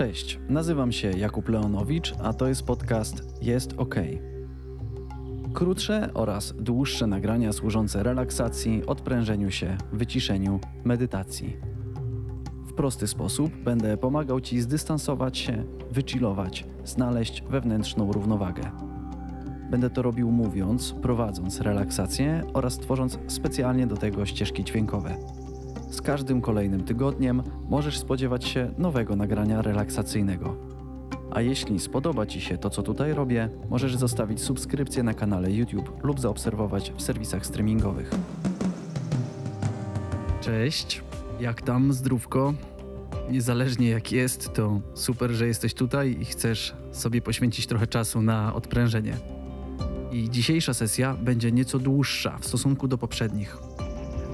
[0.00, 3.94] Cześć, nazywam się Jakub Leonowicz, a to jest podcast Jest OK.
[5.54, 11.56] Krótsze oraz dłuższe nagrania służące relaksacji, odprężeniu się, wyciszeniu, medytacji.
[12.66, 18.62] W prosty sposób będę pomagał Ci zdystansować się, wychillować, znaleźć wewnętrzną równowagę.
[19.70, 25.39] Będę to robił mówiąc, prowadząc relaksację oraz tworząc specjalnie do tego ścieżki dźwiękowe.
[25.90, 30.56] Z każdym kolejnym tygodniem możesz spodziewać się nowego nagrania relaksacyjnego.
[31.30, 36.04] A jeśli spodoba Ci się to, co tutaj robię, możesz zostawić subskrypcję na kanale YouTube
[36.04, 38.10] lub zaobserwować w serwisach streamingowych.
[40.40, 41.02] Cześć,
[41.40, 42.54] jak tam zdrówko?
[43.30, 48.54] Niezależnie jak jest, to super, że jesteś tutaj i chcesz sobie poświęcić trochę czasu na
[48.54, 49.16] odprężenie.
[50.12, 53.69] I dzisiejsza sesja będzie nieco dłuższa w stosunku do poprzednich.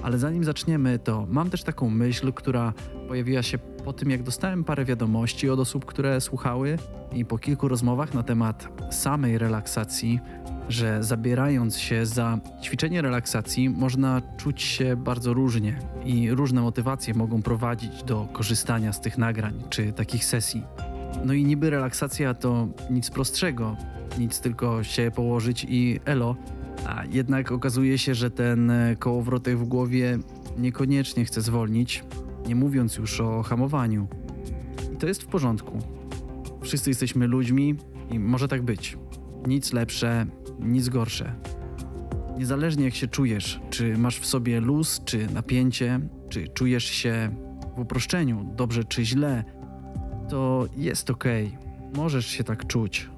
[0.06, 2.72] Ale zanim zaczniemy, to mam też taką myśl, która
[3.08, 6.78] pojawiła się po tym, jak dostałem parę wiadomości od osób, które słuchały
[7.12, 10.20] i po kilku rozmowach na temat samej relaksacji,
[10.68, 17.42] że zabierając się za ćwiczenie relaksacji, można czuć się bardzo różnie i różne motywacje mogą
[17.42, 20.62] prowadzić do korzystania z tych nagrań czy takich sesji.
[21.24, 23.76] No i niby relaksacja to nic prostszego,
[24.18, 26.36] nic tylko się położyć i elo,
[26.86, 30.18] a jednak okazuje się, że ten e, kołowrotek w głowie
[30.58, 32.04] niekoniecznie chce zwolnić,
[32.48, 34.08] nie mówiąc już o hamowaniu.
[34.94, 35.78] I to jest w porządku.
[36.62, 37.74] Wszyscy jesteśmy ludźmi
[38.10, 38.98] i może tak być.
[39.46, 40.26] Nic lepsze,
[40.60, 41.34] nic gorsze.
[42.38, 47.36] Niezależnie jak się czujesz, czy masz w sobie luz, czy napięcie, czy czujesz się
[47.76, 49.44] w uproszczeniu, dobrze czy źle,
[50.28, 51.24] to jest ok.
[51.96, 53.10] Możesz się tak czuć.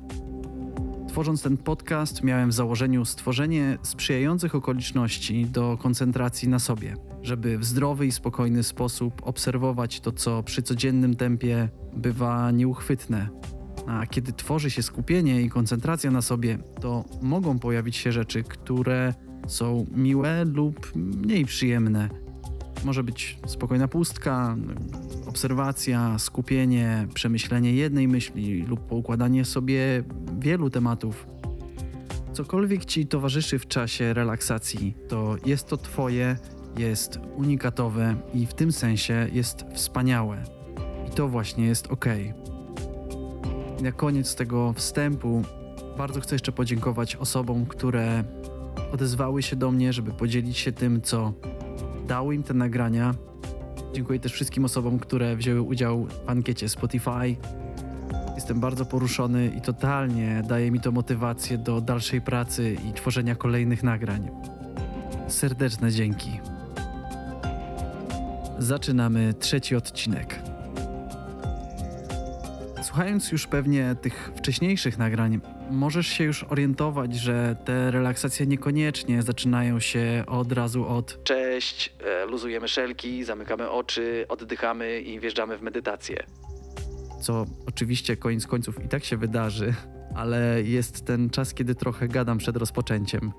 [1.18, 7.64] Tworząc ten podcast, miałem w założeniu stworzenie sprzyjających okoliczności do koncentracji na sobie, żeby w
[7.64, 13.28] zdrowy i spokojny sposób obserwować to, co przy codziennym tempie bywa nieuchwytne.
[13.86, 19.14] A kiedy tworzy się skupienie i koncentracja na sobie, to mogą pojawić się rzeczy, które
[19.46, 22.08] są miłe lub mniej przyjemne.
[22.84, 24.56] Może być spokojna pustka,
[25.38, 30.04] obserwacja, skupienie, przemyślenie jednej myśli lub poukładanie sobie
[30.38, 31.26] wielu tematów.
[32.32, 36.36] Cokolwiek ci towarzyszy w czasie relaksacji, to jest to Twoje,
[36.78, 40.42] jest unikatowe i w tym sensie jest wspaniałe.
[41.08, 42.06] I to właśnie jest ok.
[43.82, 45.42] Na koniec tego wstępu
[45.98, 48.24] bardzo chcę jeszcze podziękować osobom, które
[48.92, 51.32] odezwały się do mnie, żeby podzielić się tym, co
[52.08, 53.27] dały im te nagrania.
[53.94, 57.36] Dziękuję też wszystkim osobom, które wzięły udział w ankiecie Spotify.
[58.34, 63.82] Jestem bardzo poruszony i totalnie daje mi to motywację do dalszej pracy i tworzenia kolejnych
[63.82, 64.30] nagrań.
[65.28, 66.40] Serdeczne dzięki.
[68.58, 70.57] Zaczynamy trzeci odcinek.
[72.82, 75.40] Słuchając już pewnie tych wcześniejszych nagrań,
[75.70, 82.26] możesz się już orientować, że te relaksacje niekoniecznie zaczynają się od razu od cześć, e,
[82.26, 86.26] luzujemy szelki, zamykamy oczy, oddychamy i wjeżdżamy w medytację.
[87.20, 89.74] Co oczywiście koniec końców i tak się wydarzy,
[90.14, 93.32] ale jest ten czas, kiedy trochę gadam przed rozpoczęciem.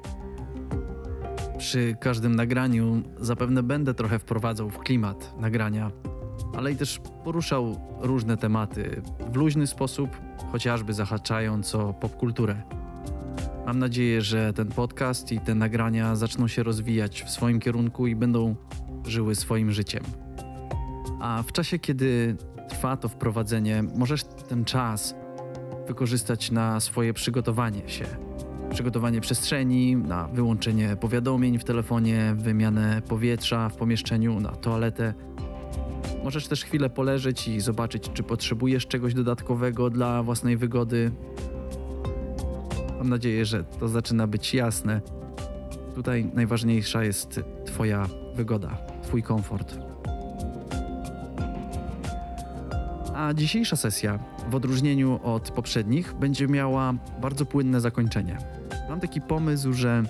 [1.57, 5.91] Przy każdym nagraniu zapewne będę trochę wprowadzał w klimat nagrania,
[6.57, 9.01] ale i też poruszał różne tematy
[9.31, 10.09] w luźny sposób,
[10.51, 12.61] chociażby zahaczając o popkulturę.
[13.65, 18.15] Mam nadzieję, że ten podcast i te nagrania zaczną się rozwijać w swoim kierunku i
[18.15, 18.55] będą
[19.07, 20.03] żyły swoim życiem.
[21.19, 22.35] A w czasie, kiedy
[22.69, 25.15] trwa to wprowadzenie, możesz ten czas
[25.87, 28.05] wykorzystać na swoje przygotowanie się.
[28.69, 35.13] Przygotowanie przestrzeni, na wyłączenie powiadomień w telefonie, wymianę powietrza w pomieszczeniu, na toaletę
[36.23, 41.11] Możesz też chwilę poleżeć i zobaczyć, czy potrzebujesz czegoś dodatkowego dla własnej wygody.
[42.97, 45.01] Mam nadzieję, że to zaczyna być jasne.
[45.95, 49.77] Tutaj najważniejsza jest Twoja wygoda, Twój komfort.
[53.15, 54.19] A dzisiejsza sesja,
[54.49, 58.37] w odróżnieniu od poprzednich, będzie miała bardzo płynne zakończenie.
[58.89, 60.03] Mam taki pomysł, że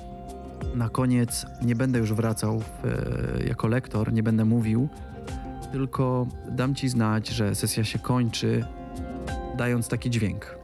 [0.75, 4.89] na koniec nie będę już wracał w, e, jako lektor, nie będę mówił,
[5.71, 8.65] tylko dam ci znać, że sesja się kończy,
[9.57, 10.59] dając taki dźwięk.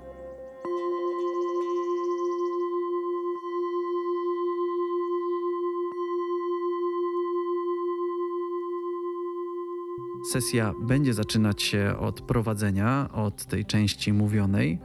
[10.31, 14.79] Sesja będzie zaczynać się od prowadzenia, od tej części mówionej,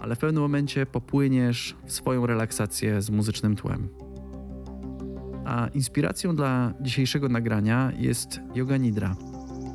[0.00, 3.88] ale w pewnym momencie popłyniesz w swoją relaksację z muzycznym tłem.
[5.44, 9.16] A inspiracją dla dzisiejszego nagrania jest yoga nidra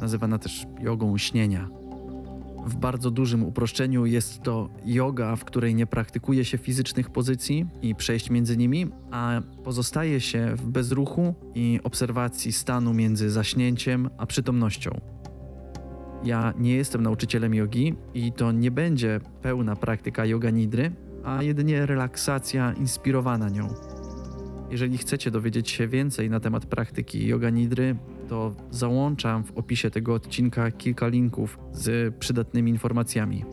[0.02, 1.70] nazywana też jogą śnienia.
[2.66, 7.96] W bardzo dużym uproszczeniu jest to yoga, w której nie praktykuje się fizycznych pozycji i
[7.96, 14.92] przejść między nimi, a pozostaje się w bezruchu i obserwacji stanu między zaśnięciem a przytomnością.
[16.24, 20.92] Ja nie jestem nauczycielem jogi i to nie będzie pełna praktyka yoga nidry,
[21.24, 23.68] a jedynie relaksacja inspirowana nią.
[24.72, 27.96] Jeżeli chcecie dowiedzieć się więcej na temat praktyki yoga nidry,
[28.30, 33.46] to załączam w opisie tego odcinka kilka linków z przydatnymi informacjami.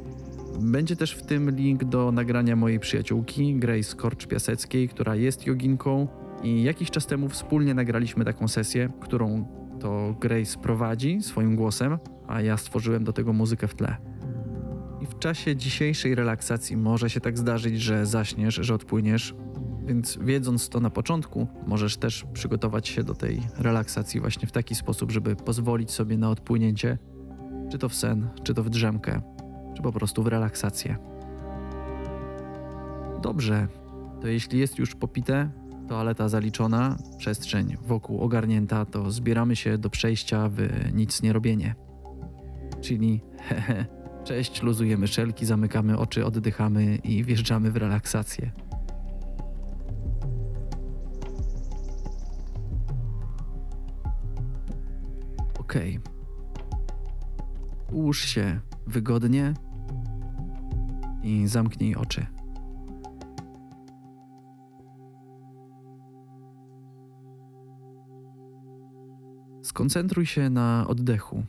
[0.60, 6.08] Będzie też w tym link do nagrania mojej przyjaciółki Grace Korcz-Piaseckiej, która jest joginką
[6.42, 9.46] i jakiś czas temu wspólnie nagraliśmy taką sesję, którą
[9.80, 11.98] to Grace prowadzi swoim głosem,
[12.28, 13.96] a ja stworzyłem do tego muzykę w tle.
[15.00, 19.34] I w czasie dzisiejszej relaksacji może się tak zdarzyć, że zaśniesz, że odpłyniesz,
[19.86, 24.74] więc wiedząc to na początku, możesz też przygotować się do tej relaksacji właśnie w taki
[24.74, 26.98] sposób, żeby pozwolić sobie na odpłynięcie,
[27.70, 29.20] czy to w sen, czy to w drzemkę,
[29.76, 30.96] czy po prostu w relaksację.
[33.22, 33.68] Dobrze,
[34.20, 35.50] to jeśli jest już popite,
[35.88, 41.74] toaleta zaliczona, przestrzeń wokół ogarnięta, to zbieramy się do przejścia w nic nie robienie.
[42.80, 43.86] Czyli hehe,
[44.24, 48.50] cześć, luzujemy szelki, zamykamy oczy, oddychamy i wjeżdżamy w relaksację.
[55.76, 55.82] Ok.
[57.92, 59.54] Ułóż się wygodnie
[61.22, 62.26] i zamknij oczy.
[69.62, 71.42] Skoncentruj się na oddechu.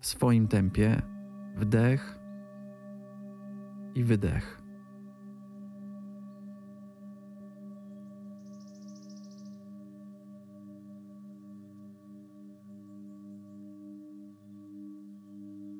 [0.00, 1.02] W swoim tempie
[1.56, 2.18] wdech
[3.94, 4.63] i wydech.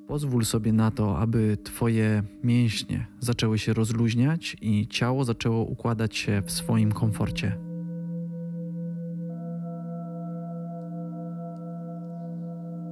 [0.09, 6.43] Pozwól sobie na to, aby Twoje mięśnie zaczęły się rozluźniać i ciało zaczęło układać się
[6.47, 7.59] w swoim komforcie.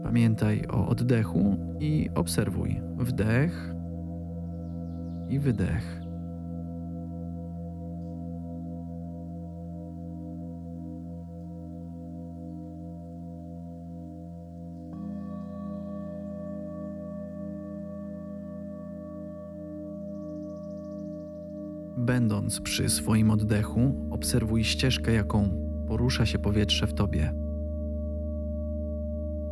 [0.04, 3.74] Pamiętaj o oddechu i obserwuj wdech
[5.28, 6.02] i wydech.
[22.60, 25.50] Przy swoim oddechu, obserwuj ścieżkę, jaką
[25.88, 27.32] porusza się powietrze w tobie.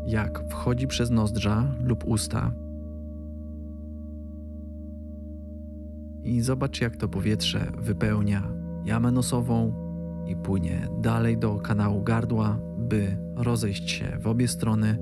[0.07, 2.53] Jak wchodzi przez nozdrza lub usta.
[6.23, 8.43] I zobacz, jak to powietrze wypełnia
[8.85, 9.73] jamę nosową
[10.27, 14.99] i płynie dalej do kanału gardła, by rozejść się w obie strony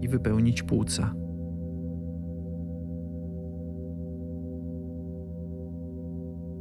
[0.00, 1.14] i wypełnić płuca.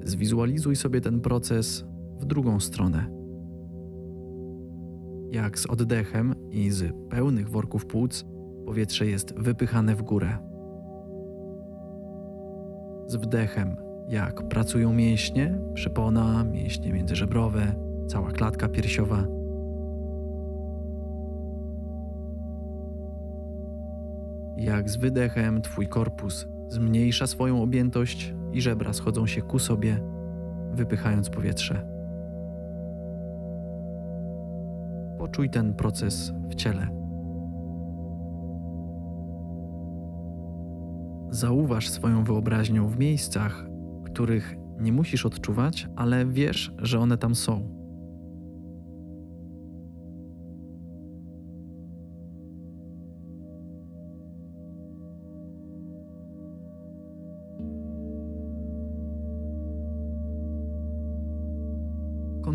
[0.07, 1.85] Zwizualizuj sobie ten proces
[2.19, 3.09] w drugą stronę.
[5.31, 8.25] Jak z oddechem i z pełnych worków płuc
[8.65, 10.37] powietrze jest wypychane w górę.
[13.07, 13.75] Z wdechem,
[14.09, 17.75] jak pracują mięśnie, przypona, mięśnie międzyżebrowe,
[18.07, 19.23] cała klatka piersiowa.
[24.57, 30.03] Jak z wydechem Twój korpus zmniejsza swoją objętość i żebra schodzą się ku sobie,
[30.73, 31.87] wypychając powietrze.
[35.17, 36.87] Poczuj ten proces w ciele.
[41.29, 43.65] Zauważ swoją wyobraźnią w miejscach,
[44.03, 47.86] których nie musisz odczuwać, ale wiesz, że one tam są.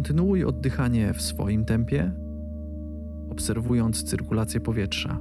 [0.03, 2.13] Kontynuuj oddychanie w swoim tempie,
[3.31, 5.19] obserwując cyrkulację powietrza.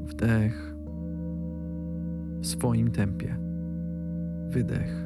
[0.00, 0.74] Wdech
[2.40, 3.36] w swoim tempie,
[4.48, 5.05] wydech.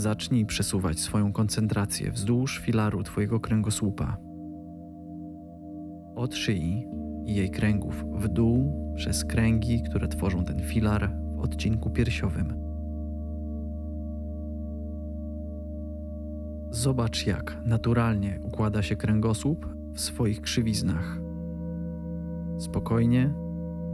[0.00, 4.16] Zacznij przesuwać swoją koncentrację wzdłuż filaru Twojego kręgosłupa.
[6.14, 6.86] Od szyi
[7.26, 12.54] i jej kręgów w dół przez kręgi, które tworzą ten filar w odcinku piersiowym.
[16.70, 21.20] Zobacz, jak naturalnie układa się kręgosłup w swoich krzywiznach,
[22.58, 23.34] Spokojnie,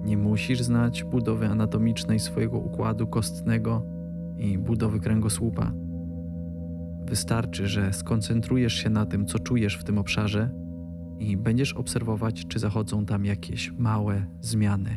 [0.04, 3.82] nie musisz znać budowy anatomicznej swojego układu kostnego
[4.38, 5.85] i budowy kręgosłupa.
[7.08, 10.50] Wystarczy, że skoncentrujesz się na tym, co czujesz w tym obszarze
[11.18, 14.96] i będziesz obserwować, czy zachodzą tam jakieś małe zmiany.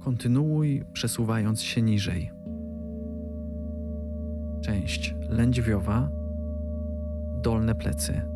[0.00, 2.30] Kontynuuj przesuwając się niżej.
[4.60, 6.10] Część lędźwiowa,
[7.42, 8.33] dolne plecy.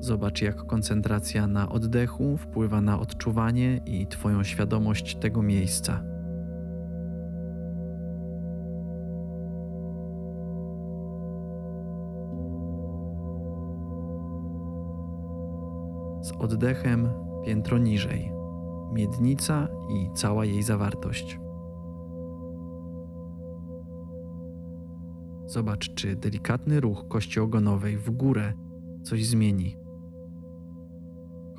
[0.00, 6.02] Zobacz, jak koncentracja na oddechu wpływa na odczuwanie i Twoją świadomość tego miejsca.
[16.22, 17.08] Z oddechem
[17.44, 18.32] piętro niżej,
[18.92, 21.38] miednica i cała jej zawartość.
[25.46, 28.52] Zobacz, czy delikatny ruch kości ogonowej w górę
[29.02, 29.89] coś zmieni.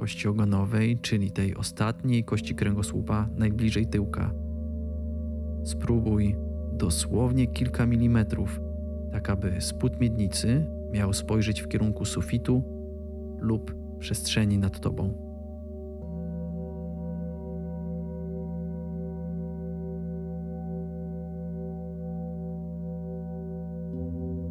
[0.02, 4.34] Kości ogonowej, czyli tej ostatniej kości kręgosłupa najbliżej tyłka.
[5.64, 6.36] Spróbuj
[6.74, 8.62] dosłownie kilka milimetrów,
[9.12, 12.64] tak aby spód miednicy miał spojrzeć w kierunku sufitu
[13.40, 15.14] lub przestrzeni nad tobą.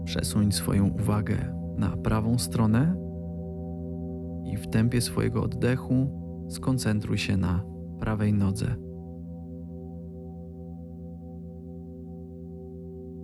[0.04, 1.36] Przesuń swoją uwagę
[1.76, 2.99] na prawą stronę
[4.44, 6.10] i w tempie swojego oddechu
[6.48, 7.64] skoncentruj się na
[7.98, 8.76] prawej nodze.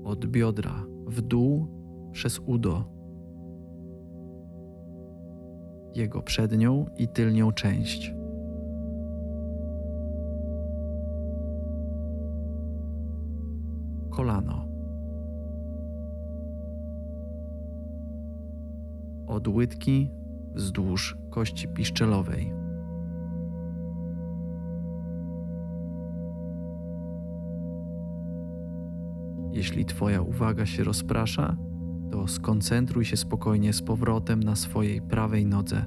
[0.04, 1.66] Od biodra w dół
[2.12, 2.84] przez udo.
[5.94, 8.14] Jego przednią i tylnią część.
[14.10, 14.66] Kolano.
[19.26, 20.10] od łydki
[20.56, 22.52] wzdłuż kości piszczelowej.
[29.52, 31.56] Jeśli Twoja uwaga się rozprasza,
[32.10, 35.84] to skoncentruj się spokojnie z powrotem na swojej prawej nodze.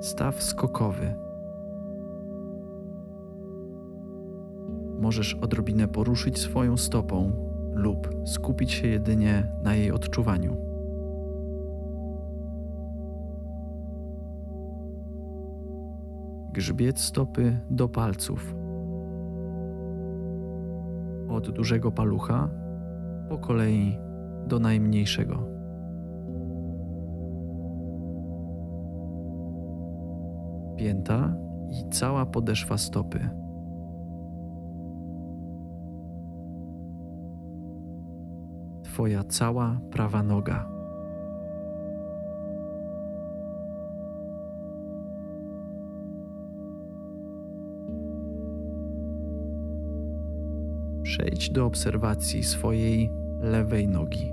[0.00, 1.25] Staw skokowy
[5.06, 7.32] możesz odrobinę poruszyć swoją stopą
[7.72, 10.56] lub skupić się jedynie na jej odczuwaniu.
[16.52, 18.54] Grzbiet stopy do palców.
[21.28, 22.50] Od dużego palucha
[23.28, 23.98] po kolei
[24.46, 25.48] do najmniejszego.
[30.76, 31.36] Pięta
[31.70, 33.45] i cała podeszwa stopy.
[38.96, 40.68] Twoja cała prawa noga.
[51.02, 53.10] Przejdź do obserwacji swojej
[53.40, 54.32] lewej nogi.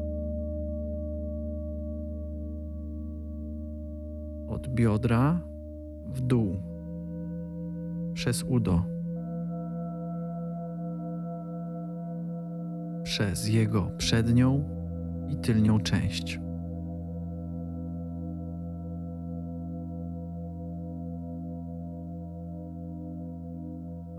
[4.47, 5.41] Od biodra
[6.05, 6.55] w dół,
[8.13, 8.92] przez udo
[13.13, 14.63] przez jego przednią
[15.29, 16.39] i tylnią część.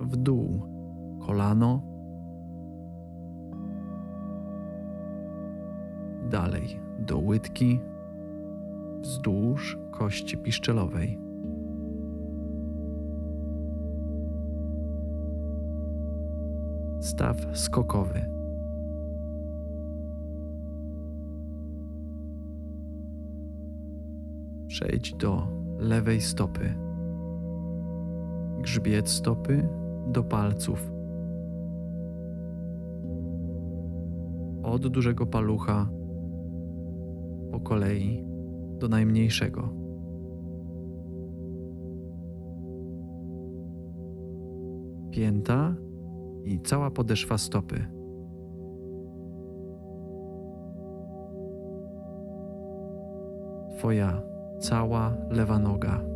[0.00, 0.62] W dół
[1.26, 1.82] kolano,
[6.30, 7.80] dalej do łydki,
[9.00, 11.18] wzdłuż kości piszczelowej.
[17.00, 18.33] Staw skokowy.
[24.74, 25.46] Przejdź do
[25.78, 26.74] lewej stopy.
[28.60, 29.68] Grzbiet stopy
[30.06, 30.92] do palców.
[34.62, 35.88] Od dużego palucha
[37.52, 38.26] po kolei
[38.78, 39.68] do najmniejszego.
[45.10, 45.74] Pięta
[46.44, 47.86] i cała podeszwa stopy.
[53.78, 56.14] Twoja cała lewa noga.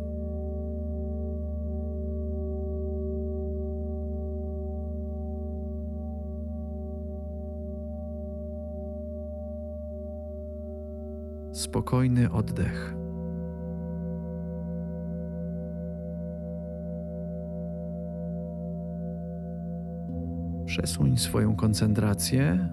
[11.59, 12.95] spokojny oddech.
[20.65, 22.69] Przesuń swoją koncentrację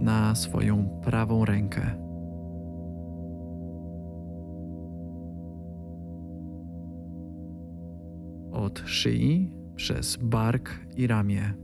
[0.00, 2.07] na swoją prawą rękę.
[8.68, 11.54] Od szyi przez bark i ramię.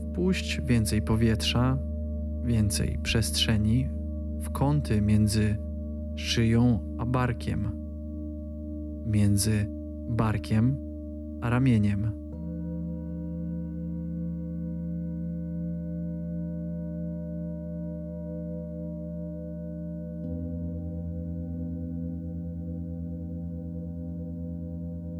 [0.00, 1.78] Wpuść więcej powietrza,
[2.42, 3.88] więcej przestrzeni
[4.40, 5.56] w kąty między
[6.16, 7.70] szyją a barkiem,
[9.06, 9.66] między
[10.08, 10.76] barkiem
[11.40, 12.23] a ramieniem.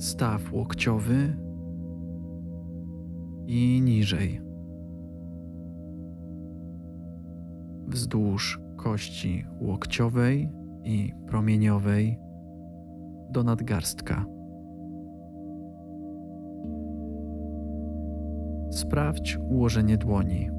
[0.05, 1.37] Staw łokciowy
[3.47, 4.41] i niżej.
[7.87, 10.53] Wzdłuż kości łokciowej
[10.85, 12.19] i promieniowej
[13.31, 14.25] do nadgarstka.
[18.71, 20.51] Sprawdź ułożenie dłoni.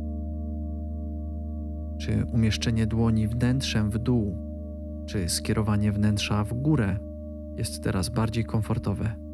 [1.97, 4.35] Czy umieszczenie dłoni wnętrzem w dół,
[5.05, 6.99] czy skierowanie wnętrza w górę
[7.57, 9.24] jest teraz bardziej komfortowe.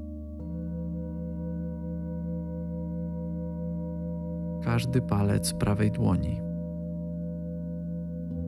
[4.72, 6.42] Każdy palec prawej dłoni.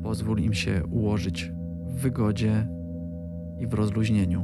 [0.03, 1.51] Pozwól im się ułożyć
[1.86, 2.68] w wygodzie
[3.60, 4.44] i w rozluźnieniu.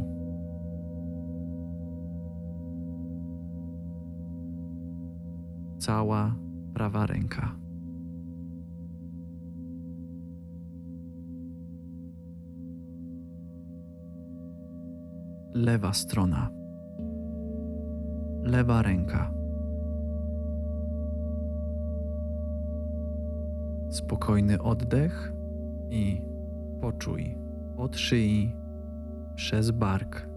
[5.78, 6.36] cała
[6.74, 7.56] prawa ręka.
[15.54, 16.50] Lewa strona.
[18.44, 19.39] Lewa ręka.
[23.90, 25.34] Spokojny oddech
[25.90, 26.22] i
[26.82, 27.36] poczuj
[27.78, 28.56] od szyi
[29.36, 30.28] przez bark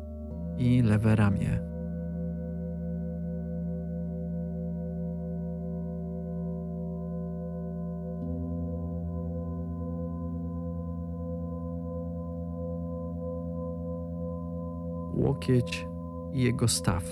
[0.59, 1.73] i lewe ramię
[15.15, 15.87] łokieć
[16.33, 17.05] i jego staw.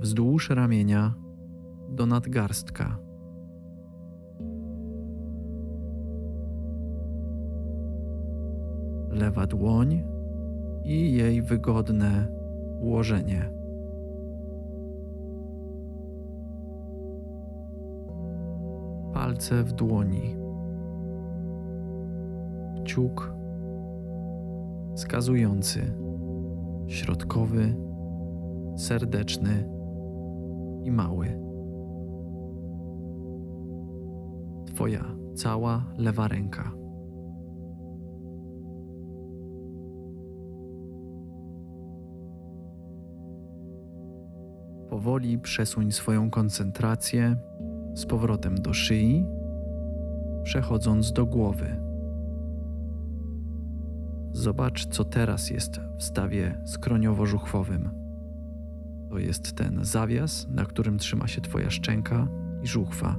[0.00, 1.14] Wzdłuż ramienia
[1.88, 2.98] do nadgarstka.
[9.10, 10.02] Lewa dłoń
[10.84, 12.28] i jej wygodne
[12.80, 13.60] ułożenie.
[19.20, 20.36] palce w dłoni.
[22.84, 23.34] Kciuk
[24.94, 25.80] wskazujący,
[26.86, 27.74] środkowy,
[28.76, 29.79] serdeczny
[30.84, 31.40] i mały.
[34.66, 36.72] Twoja cała lewa ręka.
[44.90, 47.36] Powoli przesuń swoją koncentrację
[47.94, 49.26] z powrotem do szyi,
[50.42, 51.66] przechodząc do głowy.
[54.32, 57.99] Zobacz, co teraz jest w stawie skroniowo-żuchwowym.
[59.10, 62.28] To jest ten zawias, na którym trzyma się Twoja szczęka
[62.62, 63.16] i żuchwa.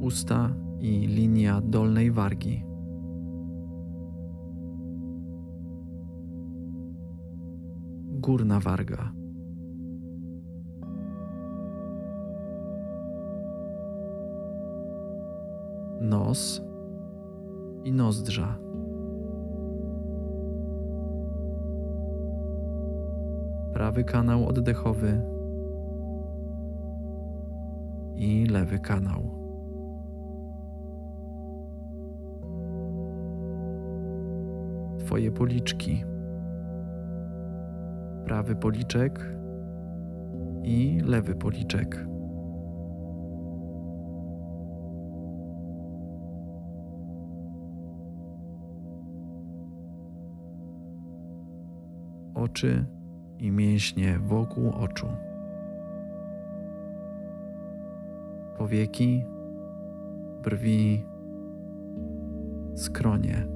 [0.00, 2.74] Usta i linia dolnej wargi.
[8.24, 9.12] górna warga.
[16.00, 16.60] Nos
[17.84, 18.58] i nozdrza.
[23.72, 25.20] Prawy kanał oddechowy
[28.14, 29.30] i lewy kanał.
[34.98, 36.04] Twoje policzki
[38.24, 39.36] prawy policzek
[40.62, 42.13] i lewy policzek.
[52.54, 52.84] Oczy
[53.38, 55.06] i mięśnie wokół oczu.
[58.58, 59.24] Powieki,
[60.42, 61.04] brwi,
[62.74, 63.46] skronie.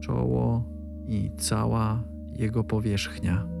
[0.00, 0.64] czoło
[1.06, 2.02] i cała
[2.34, 3.55] jego powierzchnia.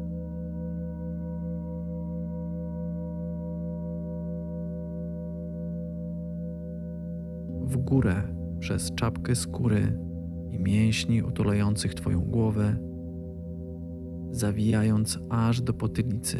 [7.86, 8.22] Górę
[8.58, 9.98] przez czapkę skóry
[10.50, 12.76] i mięśni otulających Twoją głowę,
[14.30, 16.38] zawijając aż do potylicy.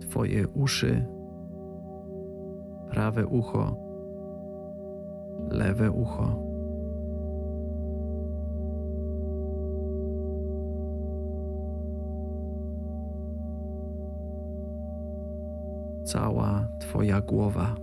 [0.00, 1.06] Twoje uszy,
[2.90, 3.76] prawe ucho,
[5.50, 6.55] lewe ucho.
[16.06, 17.74] Cała Twoja głowa.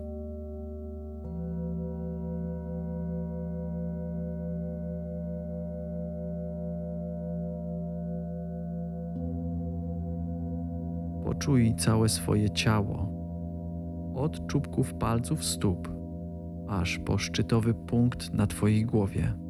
[11.24, 13.10] Poczuj całe swoje ciało,
[14.16, 15.92] od czubków palców stóp,
[16.68, 19.43] aż po szczytowy punkt na Twojej głowie.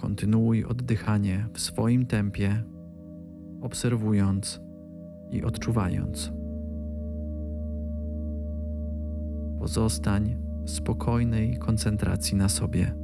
[0.00, 2.62] Kontynuuj oddychanie w swoim tempie,
[3.60, 4.60] obserwując
[5.30, 6.32] i odczuwając.
[9.58, 12.94] Pozostań w spokojnej koncentracji na sobie.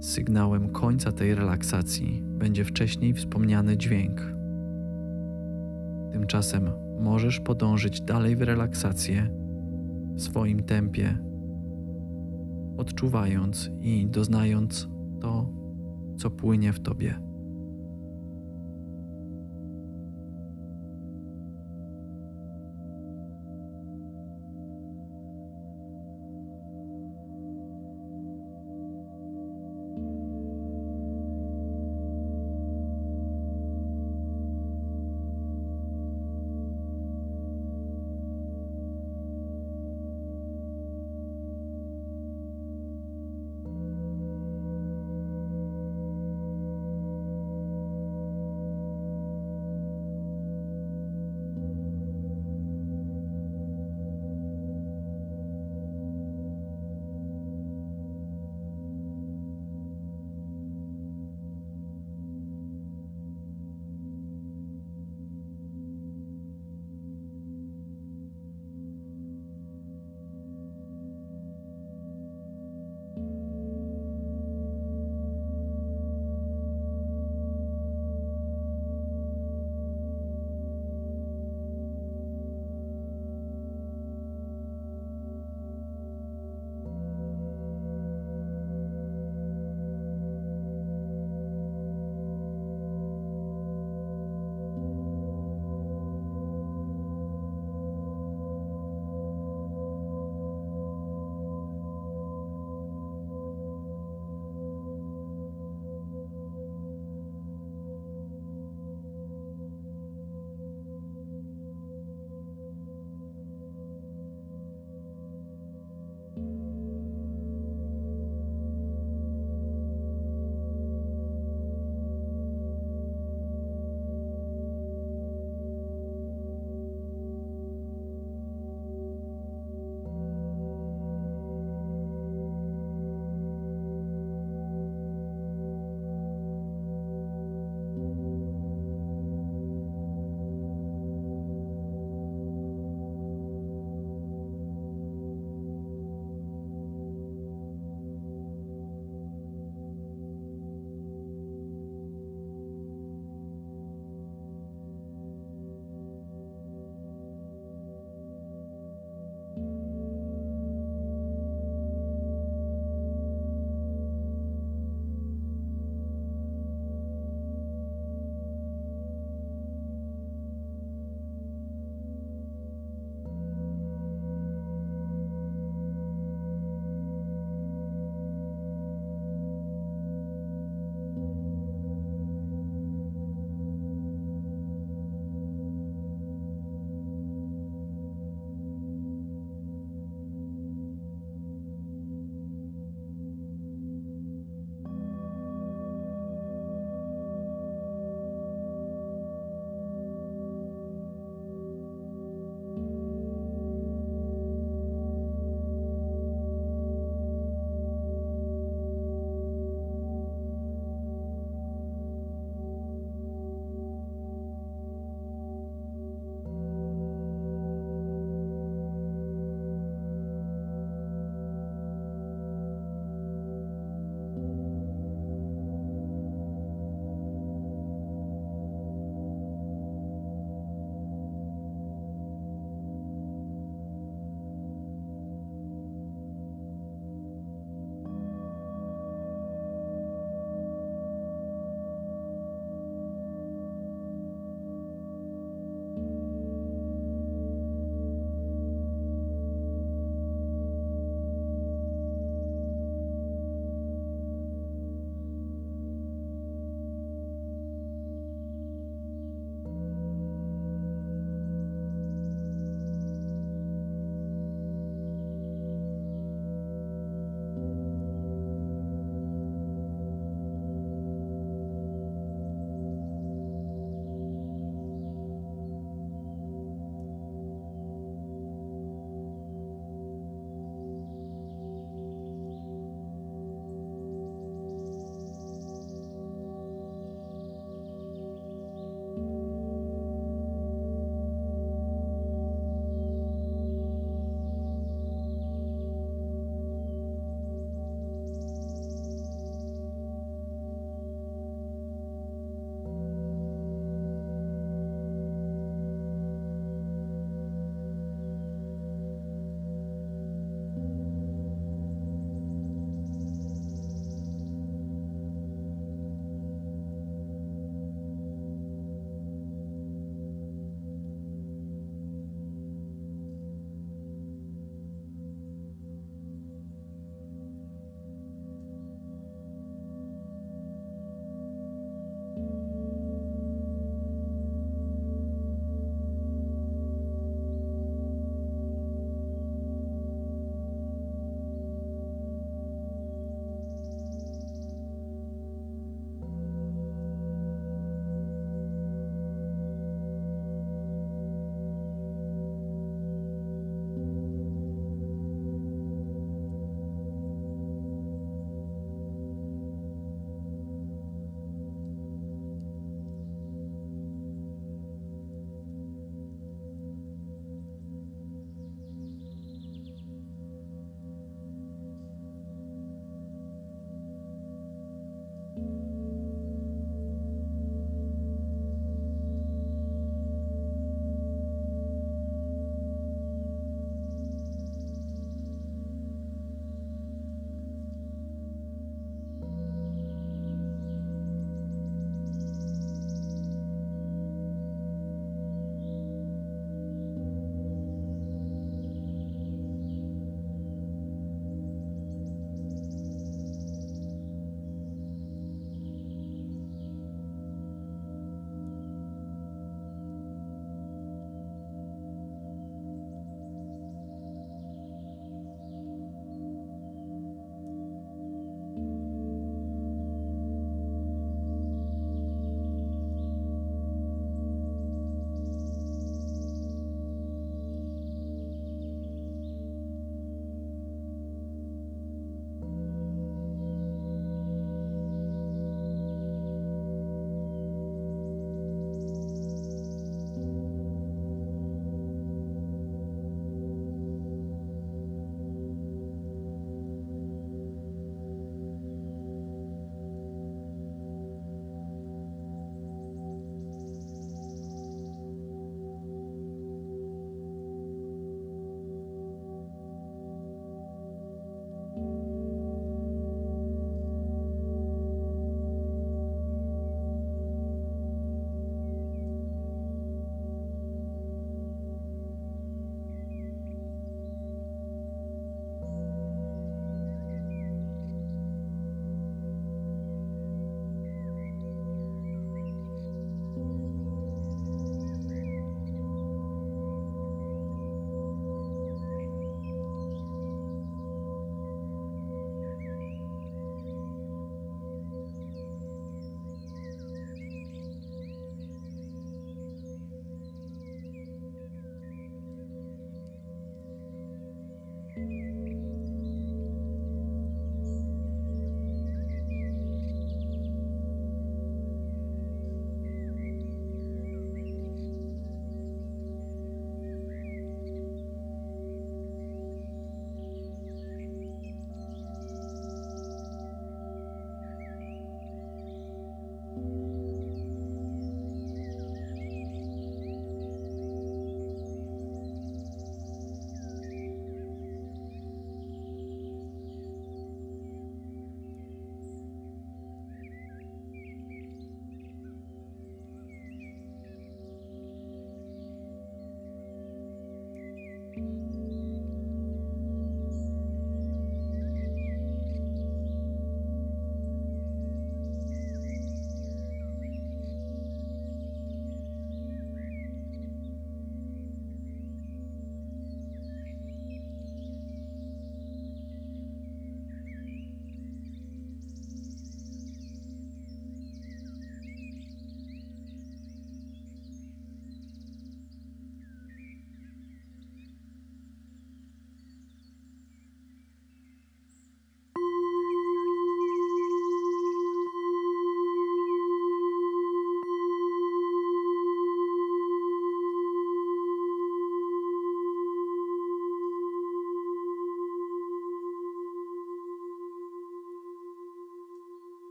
[0.00, 4.20] Sygnałem końca tej relaksacji będzie wcześniej wspomniany dźwięk.
[6.12, 9.28] Tymczasem możesz podążyć dalej w relaksację
[10.14, 11.18] w swoim tempie,
[12.76, 14.88] odczuwając i doznając
[15.20, 15.52] to,
[16.16, 17.33] co płynie w tobie.